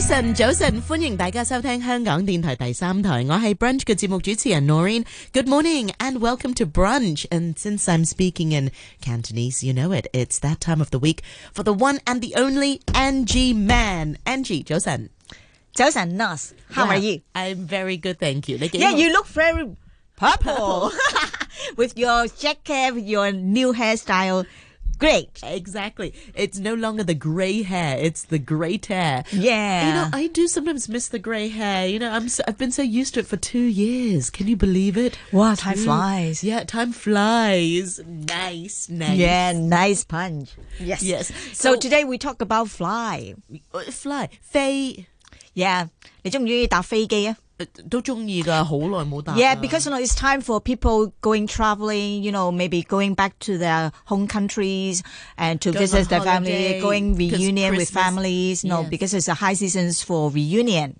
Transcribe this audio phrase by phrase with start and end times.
[0.00, 7.26] 晨，早晨，欢迎大家收听香港电台第三台，我系 Brunch 嘅节目主持人 Noreen。Good morning and welcome to Brunch.
[7.28, 8.70] And since I'm speaking in
[9.02, 10.06] Cantonese, you know it.
[10.14, 11.18] It's that time of the week
[11.52, 14.16] for the one and the only Angie Man.
[14.24, 15.10] Angie, 早晨。
[15.74, 17.20] 早晨，Nurse。How are you?
[17.34, 18.56] I'm very good, thank you.
[18.58, 19.76] 你几 Yeah, you look very
[20.16, 20.90] purple
[21.76, 24.46] with your jacket, with your new hairstyle.
[25.00, 25.40] Great.
[25.42, 26.14] Exactly.
[26.34, 29.24] It's no longer the grey hair; it's the great hair.
[29.30, 29.86] Yeah.
[29.88, 31.86] You know, I do sometimes miss the grey hair.
[31.86, 34.30] You know, I'm so, I've been so used to it for two years.
[34.30, 35.18] Can you believe it?
[35.32, 36.42] Wow, time Two- flies.
[36.42, 38.00] Yeah, time flies.
[38.06, 39.18] Nice, nice.
[39.18, 40.52] Yeah, nice punch.
[40.80, 41.02] Yes.
[41.02, 41.28] Yes.
[41.52, 43.34] So So- today we talk about fly.
[43.74, 45.04] Uh, Fly 飞
[45.54, 45.88] Yeah.
[46.22, 47.36] 你中唔中意搭飞机啊？
[47.60, 49.38] 呃都中意噶，好耐冇搭啦。
[49.38, 52.22] Yeah, because you know it's time for people going traveling.
[52.22, 55.00] You know, maybe going back to their home countries
[55.38, 58.64] and to Going visit on their family, holiday, going 'cause reunion with Christmas- families.
[58.64, 58.90] No, Yes.
[58.90, 60.96] because it's a high seasons for reunion.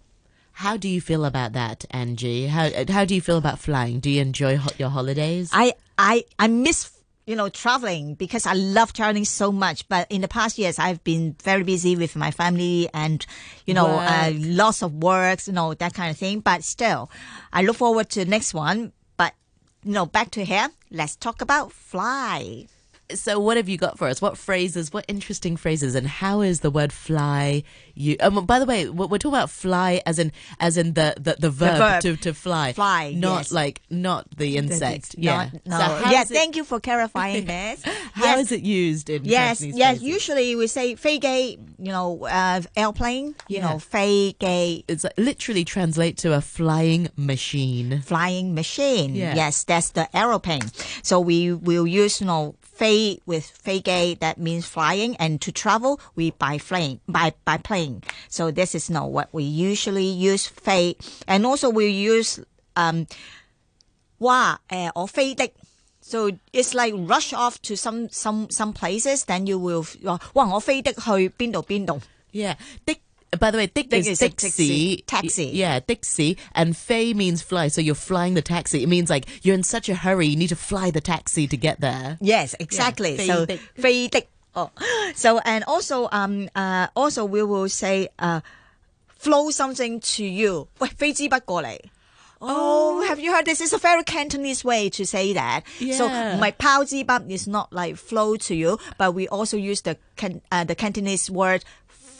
[0.64, 2.46] How do you feel about that, Angie?
[2.48, 4.00] How how do you feel about flying?
[4.00, 5.50] Do you enjoy ho- your holidays?
[5.52, 6.88] I I I miss
[7.25, 9.87] you know traveling because I love traveling so much.
[9.87, 13.25] But in the past years, I've been very busy with my family and
[13.65, 16.39] you know uh, lots of works, you know that kind of thing.
[16.39, 17.09] But still,
[17.53, 18.91] I look forward to the next one.
[19.17, 19.33] But
[19.83, 20.69] you know, back to here.
[20.89, 22.67] Let's talk about fly
[23.15, 24.21] so what have you got for us?
[24.21, 24.91] What phrases?
[24.93, 25.95] What interesting phrases?
[25.95, 27.63] And how is the word fly?
[27.93, 28.15] You.
[28.19, 31.49] Um, by the way, we're, talking about fly as in as in the the, the,
[31.49, 32.73] verb, the verb, to to fly.
[32.73, 33.13] Fly.
[33.15, 33.51] Not yes.
[33.51, 35.15] like not the insect.
[35.15, 35.49] The, yeah.
[35.65, 35.77] Not, no.
[35.77, 36.21] So yeah.
[36.21, 37.83] It, thank you for clarifying this.
[38.13, 38.39] How yes.
[38.45, 39.25] is it used in?
[39.25, 39.59] Yes.
[39.59, 39.97] Japanese yes.
[39.99, 40.07] Phrases?
[40.07, 43.35] Usually we say "fei You know, uh, airplane.
[43.47, 43.71] You yeah.
[43.71, 44.35] know, "fei
[44.87, 48.01] It's like, literally translate to a flying machine.
[48.01, 49.15] Flying machine.
[49.15, 49.35] Yeah.
[49.35, 50.69] Yes, that's the aeroplane.
[51.03, 55.98] So we will use you know 飞 with 飞机 that means flying and to travel
[56.14, 58.02] we by plane by by plane.
[58.28, 62.40] So this is you know, what we usually use 飞 and also we use
[62.74, 63.06] um
[64.18, 65.50] 哇诶我飞的
[66.08, 71.00] So it's like rush off to some some some places, then you will 话哇我飞的去
[71.30, 72.00] 边度边度。
[72.30, 72.56] Yeah.
[72.86, 72.98] Dick,
[73.38, 74.96] by the way, dick, Dick is, is a Dixie.
[75.04, 75.04] taxi.
[75.06, 75.44] Taxi.
[75.52, 76.38] Yeah, Dixie.
[76.54, 77.68] And fei means fly.
[77.68, 78.82] So you're flying the taxi.
[78.82, 80.26] It means like you're in such a hurry.
[80.28, 82.16] You need to fly the taxi to get there.
[82.20, 83.16] Yes, exactly.
[83.16, 83.58] Yeah, so 飞的。
[83.82, 84.22] 飞的.
[84.54, 84.70] Oh.
[85.14, 88.40] So and also um uh also we will say uh
[89.18, 90.68] flow something to you.
[90.78, 91.78] 喂，飞之不过嚟.
[92.38, 93.60] Oh, have you heard this?
[93.62, 95.62] Is a very Cantonese way to say that.
[95.96, 96.36] So Yeah.
[96.36, 100.74] 唔系抛之不 is not like flow to you, but we also use the can uh, the
[100.74, 101.62] Cantonese word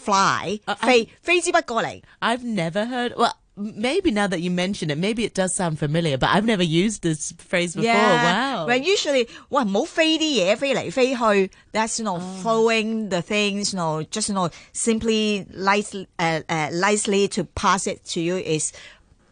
[0.00, 0.60] fly.
[0.80, 2.02] 飞飞之不过嚟.
[2.20, 3.14] I've never heard.
[3.16, 6.44] Well, m- maybe now that you mention it, maybe it does sound familiar, but I've
[6.44, 7.92] never used this phrase before.
[7.92, 8.66] Wow.
[8.68, 11.50] Well, usually, 喂，唔好飞啲嘢飞嚟飞去。
[11.72, 17.28] That's you know throwing the things, you know, just you know simply lightly, uh, uh, lightly
[17.28, 18.72] to pass it to you is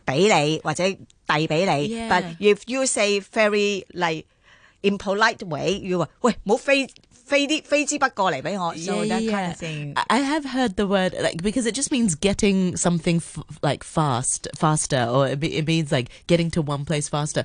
[0.05, 0.83] 俾你或者
[1.27, 1.95] 递俾你。
[1.95, 2.09] Yeah.
[2.09, 4.27] But if you say very like
[4.83, 6.87] impolite way, you 话喂唔好飞
[7.29, 8.75] 飞啲飞之不过嚟俾我。
[8.77, 9.93] So that kind of thing.
[9.97, 13.83] I I have heard the word like because it just means getting something f- like
[13.83, 17.45] fast, faster, or it, be- it means like getting to one place faster.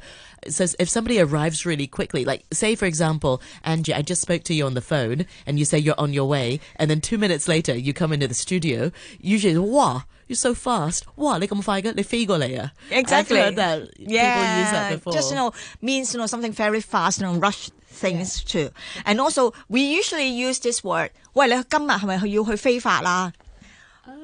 [0.49, 4.53] So if somebody arrives really quickly, like say for example, Angie, I just spoke to
[4.53, 7.47] you on the phone, and you say you're on your way, and then two minutes
[7.47, 8.91] later you come into the studio.
[9.21, 11.05] Usually, wow, you're so fast.
[11.15, 12.71] Wow, 你咁快嘅，你飞过嚟啊?
[12.91, 13.39] Exactly.
[13.41, 14.13] I've heard that people
[14.59, 15.13] use that before.
[15.13, 18.69] Just you know means you know something very fast and rush things too.
[19.05, 21.11] And also we usually use this word.
[21.33, 23.33] 喂，你今日系咪要去飞发啦？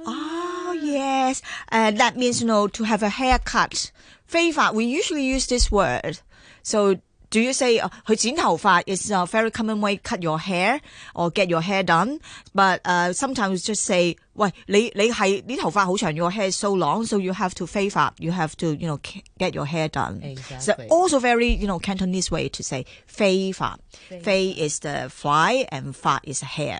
[0.05, 1.39] Oh yes,
[1.71, 3.89] uh, that means you know to have a haircut.
[4.27, 6.19] 飞发 we usually use this word.
[6.63, 6.95] So
[7.31, 10.79] do you say 呃去剪头发 is a very common way cut your hair
[11.13, 12.19] or get your hair done?
[12.53, 18.31] But uh, sometimes just say 喂你你系啲头发好长，your hair is so long, so you have to 飞发，you
[18.31, 20.21] have to you know ca- get your hair done.
[20.59, 20.87] So Exactly.
[20.89, 23.75] also very you know Cantonese way to say 飞发.
[24.21, 26.79] 飞 is the fly and 发 is hair.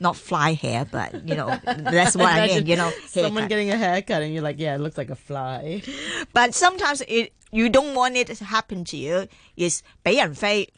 [0.00, 2.66] Not fly hair, but you know that's what I mean.
[2.66, 3.48] You know, someone haircut.
[3.48, 5.82] getting a haircut, and you're like, yeah, it looks like a fly.
[6.32, 9.26] But sometimes it you don't want it to happen to you.
[9.56, 10.68] Is 俾人飞.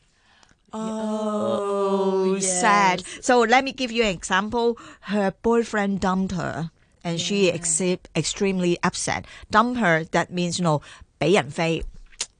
[0.72, 3.02] Oh, sad.
[3.20, 4.78] So let me give you an example.
[5.00, 6.70] Her boyfriend dumped her,
[7.02, 7.80] and she is
[8.14, 9.24] extremely upset.
[9.50, 10.04] Dump her.
[10.12, 10.80] That means you know
[11.18, 11.82] 俾人飞.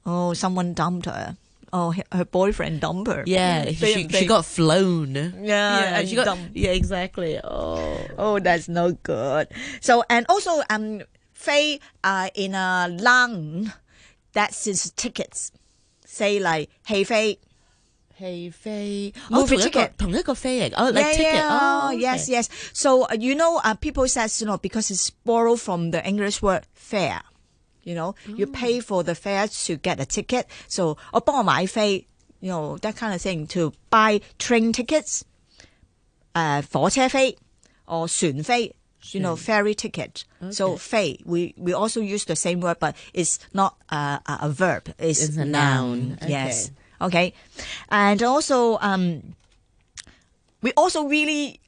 [0.05, 1.35] Oh, someone dumped her.
[1.73, 3.23] Oh, her- her boyfriend dumped her.
[3.25, 5.15] Yeah, she, They- she they- got flown.
[5.43, 6.49] Yeah, and she got dumb.
[6.53, 7.39] yeah, exactly.
[7.43, 9.47] Oh, Oh, that's no good.
[9.79, 11.01] So and also um,
[11.45, 13.71] Fei uh in a lung,
[14.33, 15.51] that's his tickets.
[16.05, 17.39] Say like 戏飞
[18.19, 21.47] 戏飞， Movie 哦同一个 ticket 同一个飞嚟，哦，like yeah, ticket， yeah.
[21.49, 22.47] 哦 yes, okay yes.
[22.73, 26.41] So uh, you know, uh, people says you know because it's borrowed from the English
[26.43, 27.21] word fare.
[27.83, 30.45] You know, you pay for the fare to get a ticket.
[30.67, 32.05] So 我帮我买飞，
[32.39, 35.21] you know that kind of thing to buy train tickets.
[36.33, 37.35] 诶、火车飞
[37.87, 38.74] or 船飞
[39.11, 40.23] ，you know ferry ticket.
[40.51, 40.77] So Okay.
[40.77, 44.93] 飞 we we also use the same word, but it's not a, a, a verb.
[44.99, 46.17] It's, It's a noun.
[46.27, 46.71] Yes.
[46.99, 47.33] Okay.
[47.89, 49.35] And also um
[50.61, 51.59] we also really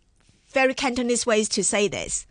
[0.54, 2.26] very Cantonese ways to say this.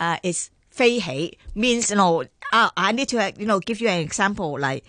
[0.00, 2.24] Uh, is 飞起 means you know.
[2.52, 4.84] Uh, I need to uh, you know give you an example like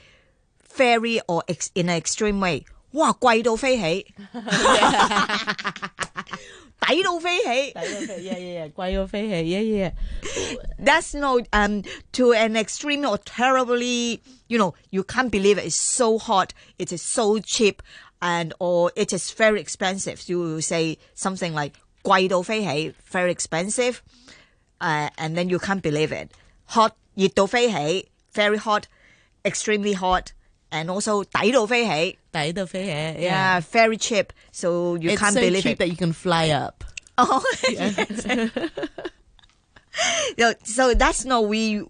[0.76, 2.66] very or ex- in an extreme way.
[2.94, 4.14] 哇，贵到飞起，
[6.80, 7.46] 抵到飞起。
[7.46, 9.92] 抵到飞，yeah yeah yeah，贵到飞起，yeah yeah。
[10.84, 11.84] That's no um
[12.14, 15.66] to an extreme or terribly you know you can't believe it.
[15.66, 16.54] It's so hot.
[16.78, 17.82] It is so cheap,
[18.22, 20.24] and or it is very expensive.
[20.28, 21.74] You will say something like
[22.04, 23.98] 贵到飞起，very expensive,
[24.80, 26.30] uh, and then you can't believe it.
[26.68, 28.84] Hot 热到飞起，very hot,
[29.44, 30.28] extremely hot,
[30.74, 32.92] and also 抵到飞起抵到飞起，
[33.28, 34.28] yeah, very cheap.
[34.52, 35.80] So you It's can't so believe cheap it.
[35.80, 36.84] that you can fly up.
[37.18, 37.42] Oh,
[40.38, 41.82] No, so that's no we.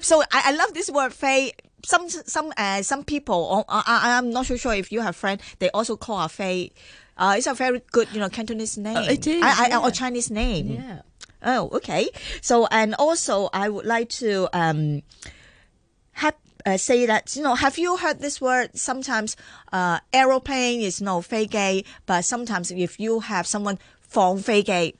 [0.00, 1.52] So I, I love this word fei.
[1.84, 3.34] Some some uh, some people.
[3.34, 5.40] or I, I I'm not so sure if you have friend.
[5.58, 6.70] They also call a fei.
[7.16, 8.96] Uh, it's a very good you know Cantonese name.
[8.98, 9.78] it is, I, I, yeah.
[9.80, 10.68] or Chinese name.
[10.74, 11.00] Yeah.
[11.42, 12.08] Oh, okay.
[12.40, 15.32] So and also I would like to um have
[16.64, 19.36] uh, say that you know have you heard this word sometimes
[19.72, 23.78] uh aeroplane is no 飞机 but sometimes if you have someone
[24.08, 24.94] 放飞机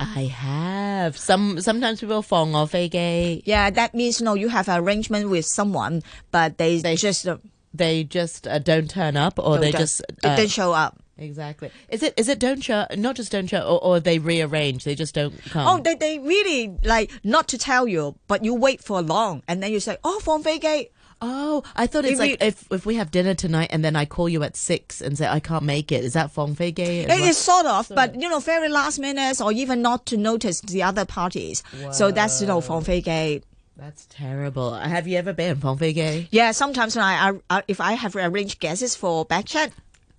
[0.00, 1.60] I have some.
[1.60, 6.80] Sometimes people 放我飞机 yeah that means no you have an arrangement with someone but they,
[6.80, 7.38] They- just uh,
[7.74, 10.98] they just uh, don't turn up, or they don't- just they uh, didn't show up
[11.18, 11.70] exactly.
[11.90, 12.86] Is it is it don't show?
[12.96, 14.84] Not just don't show, or, or they rearrange.
[14.84, 15.66] They just don't come.
[15.66, 19.60] oh they, they really like not to tell you but you wait for long and
[19.62, 20.90] then you say oh 放飞机
[21.25, 24.05] Oh, I thought it's if like if if we have dinner tonight and then I
[24.05, 26.03] call you at six and say I can't make it.
[26.03, 27.07] Is that feng fei gay?
[27.31, 30.83] Sort of, sort but you know, very last minutes or even not to notice the
[30.83, 31.63] other parties.
[31.81, 31.91] Whoa.
[31.91, 33.41] So that's you know feng fei gay.
[33.77, 34.73] That's terrible.
[34.75, 36.27] Have you ever been feng fei gay?
[36.31, 39.71] Yeah, sometimes when I, I, I if I have arranged guests for Backchat,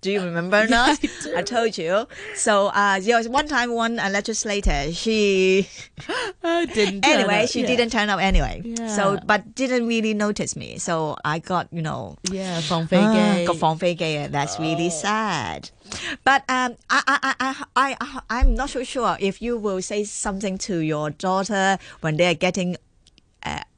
[0.04, 0.66] Do you remember Yeah,
[0.96, 0.98] that?
[1.02, 1.36] I do.
[1.36, 2.06] I told you.
[2.34, 5.68] So, uh, there was one time, one uh, legislator, she
[6.42, 7.02] I didn't.
[7.02, 7.66] turn anyway, up, she yeah.
[7.66, 8.62] didn't turn up anyway.
[8.64, 8.88] Yeah.
[8.88, 10.78] So, but didn't really notice me.
[10.78, 13.44] So I got, you know, Yeah, 放飞 Ah, 机.
[13.46, 15.02] 个放飞机啊 That's really Oh.
[15.04, 15.68] sad.
[16.24, 20.04] But um, I, I, I, I, I, I'm not so sure if you will say
[20.04, 22.78] something to your daughter when they are getting uh,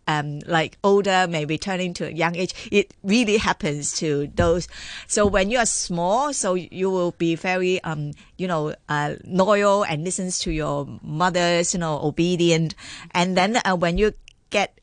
[0.07, 2.55] um, like older, maybe turning to a young age.
[2.71, 4.69] It really happens to those.
[5.07, 9.85] So when you are small, so you will be very, um, you know, uh, loyal
[9.85, 12.75] and listens to your mother's, you know, obedient.
[13.13, 14.13] And then uh, when you
[14.51, 14.79] get,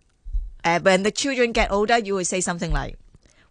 [0.64, 2.98] uh, when the children get older, you will say something like,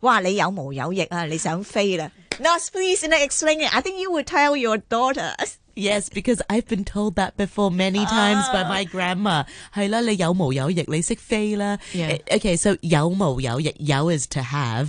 [0.00, 0.20] 哇！
[0.20, 1.24] 你有毛有翼啊！
[1.24, 2.08] 你想飞啦
[2.40, 3.74] ？No, please, no, explain it.
[3.74, 5.34] I think you would tell your daughter.
[5.74, 9.44] Yes, because I've been told that before many times by my grandma.
[9.72, 11.78] 系啦，你有毛有翼，你识飞啦。
[11.94, 12.18] Yeah.
[12.26, 14.88] Eh, Okay, so 有毛有翼，有 is to have.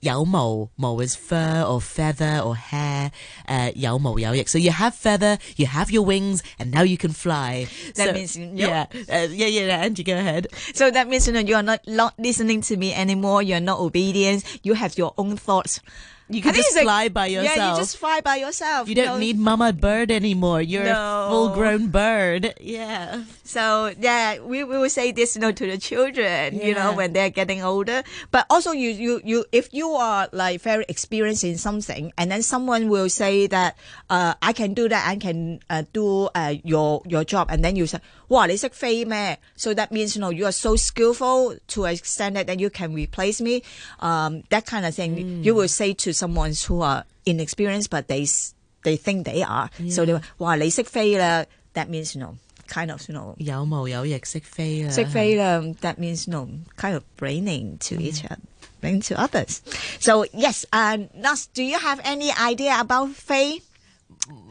[0.00, 3.10] 有毛毛 is fur or feather or hair.
[3.46, 4.42] Uh, 有毛有翼.
[4.44, 7.66] So you have feather, you have your wings, and now you can fly.
[7.94, 9.82] That So- means- yeah, uh, yeah, yeah, yeah.
[9.84, 10.48] Angie, go ahead.
[10.74, 13.42] So that means you know you are not, not listening to me anymore.
[13.44, 14.42] You are not obedient.
[14.64, 15.80] You have your own thoughts.
[16.29, 17.57] You can just fly like- by yourself.
[17.57, 18.87] Yeah, you just fly by yourself.
[18.87, 19.17] You don't know.
[19.17, 20.61] need mama bird anymore.
[20.61, 20.93] You're No.
[20.93, 22.53] a full-grown bird.
[22.61, 23.23] Yeah.
[23.43, 27.13] So yeah, we, we will say this, you know, to the children, you know, when
[27.13, 28.03] they're getting older.
[28.29, 32.43] But also, you you you, if you are like very experienced in something, and then
[32.45, 33.73] someone will say that,
[34.13, 37.75] uh, I can do that, I can uh, do uh, your your job, and then
[37.75, 37.97] you say,
[38.28, 39.38] 哇，你识飞咩?
[39.56, 42.70] So that means you know you are so skillful to an extent that, that you
[42.70, 43.62] can replace me.
[44.00, 48.22] Um, that kind of thing you will say to someone who are inexperienced, but they
[48.22, 49.68] s- they think they are.
[49.90, 51.44] So they, 哇，你识飞啦.
[51.74, 52.34] That means you know
[52.66, 54.90] kind of you know 有毛有翼，识飞啦。
[54.90, 58.38] 识飞啦, that means no kind of braining to each other,
[58.80, 59.58] braining to others.
[60.00, 63.60] So yes, uh, Nas, do you have any idea about Fei?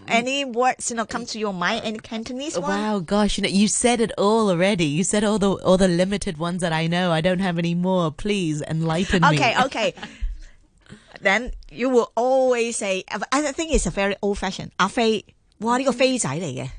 [0.07, 1.81] Any words you know come to your mind?
[1.85, 2.69] Any Cantonese one?
[2.69, 4.85] Wow, gosh, you know, you said it all already.
[4.85, 7.11] You said all the all the limited ones that I know.
[7.11, 8.11] I don't have any more.
[8.11, 9.27] Please enlighten me.
[9.37, 9.93] Okay, okay.
[11.21, 13.03] then you will always say.
[13.31, 14.71] I think it's a very old fashioned.
[14.77, 15.23] 阿飞，
[15.59, 16.69] 哇呢个飞仔嚟嘅。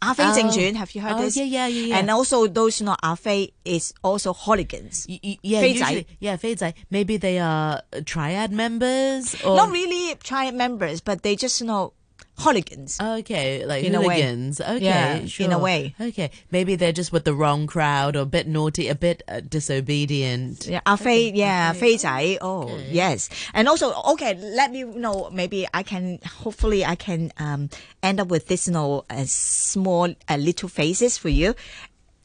[0.00, 1.36] 阿飞正传，Have you heard Oh, this?
[1.36, 1.98] yeah, yeah, yeah, yeah.
[1.98, 5.06] And also those you know 阿飞 is also hooligans.
[5.08, 5.90] Y- y- yeah, Fei Zai.
[5.90, 6.74] usually, yeah, Fei Zai.
[6.90, 11.94] Maybe they are triad members or Not really triad members, but they just you know
[12.38, 12.98] hooligans.
[13.00, 14.22] Okay, like In a way.
[14.22, 14.60] hooligans.
[14.60, 15.58] Okay, Yeah, in a sure.
[15.58, 15.94] way.
[16.00, 19.40] Okay, maybe they're just with the wrong crowd or a bit naughty, a bit uh,
[19.40, 20.66] disobedient.
[20.68, 27.32] Yeah, 阿飞，yeah，飞仔，oh yes, and also okay, let me know maybe I can hopefully I can
[27.38, 27.70] um
[28.02, 31.54] end up with this you know a small uh, little faces for you.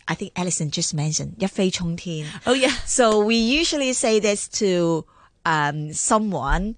[0.07, 2.27] I think Alison just mentioned 一飞冲天。
[2.45, 2.69] Oh yeah.
[2.85, 5.05] So we usually say this to
[5.45, 6.75] um, someone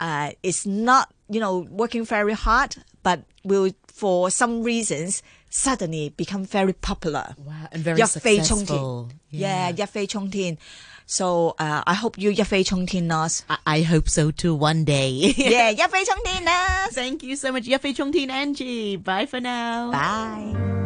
[0.00, 6.44] uh, is not, you know, working very hard, but will for some reasons suddenly become
[6.44, 7.34] very popular.
[7.38, 9.08] Wow, and very 一飞冲天 successful.
[9.30, 10.58] Yeah, 一飞冲天
[11.06, 13.28] So uh, I hope you 一飞冲天啦。
[13.48, 15.34] I, I hope so too one day.
[15.34, 16.88] yeah, 一飞冲天啦。
[16.92, 18.96] Thank you so much, Yafei Chongtin Angie.
[18.96, 19.90] Bye for now.
[19.90, 20.72] Bye.